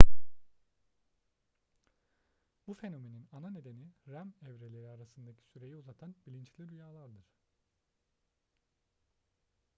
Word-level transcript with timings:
bu 2.67 2.73
fenomenin 2.73 3.27
ana 3.31 3.51
nedeni 3.51 3.85
rem 4.07 4.33
evreleri 4.41 4.89
arasındaki 4.89 5.43
süreyi 5.43 5.75
uzatan 5.75 6.15
bilinçli 6.27 6.69
rüyalardır 6.69 7.25